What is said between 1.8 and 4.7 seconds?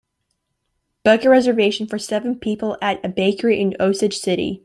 for seven people at a bakery in Osage City